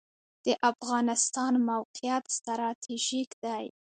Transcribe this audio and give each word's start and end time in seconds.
د 0.45 0.47
افغانستان 0.71 1.53
موقعیت 1.69 2.23
ستراتیژیک 2.37 3.29
دی 3.43 3.65